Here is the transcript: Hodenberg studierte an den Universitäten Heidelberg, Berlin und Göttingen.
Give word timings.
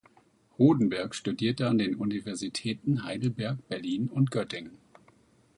Hodenberg 0.57 1.13
studierte 1.13 1.67
an 1.67 1.77
den 1.77 1.93
Universitäten 1.95 3.03
Heidelberg, 3.03 3.59
Berlin 3.67 4.07
und 4.09 4.31
Göttingen. 4.31 4.79